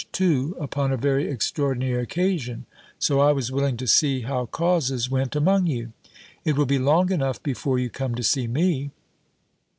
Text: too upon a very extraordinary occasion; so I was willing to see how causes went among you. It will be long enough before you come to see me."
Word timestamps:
too 0.11 0.57
upon 0.59 0.91
a 0.91 0.97
very 0.97 1.29
extraordinary 1.29 2.01
occasion; 2.01 2.65
so 2.97 3.19
I 3.19 3.33
was 3.33 3.51
willing 3.51 3.77
to 3.77 3.85
see 3.85 4.21
how 4.21 4.47
causes 4.47 5.11
went 5.11 5.35
among 5.35 5.67
you. 5.67 5.93
It 6.43 6.57
will 6.57 6.65
be 6.65 6.79
long 6.79 7.11
enough 7.11 7.43
before 7.43 7.77
you 7.77 7.91
come 7.91 8.15
to 8.15 8.23
see 8.23 8.47
me." 8.47 8.89